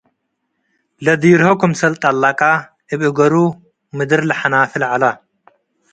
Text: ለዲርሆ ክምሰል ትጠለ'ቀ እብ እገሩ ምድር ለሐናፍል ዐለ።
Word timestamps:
ለዲርሆ 1.05 1.47
ክምሰል 1.61 1.93
ትጠለ'ቀ 2.01 2.41
እብ 2.93 3.01
እገሩ 3.09 3.35
ምድር 3.97 4.21
ለሐናፍል 4.29 4.83
ዐለ። 4.91 5.03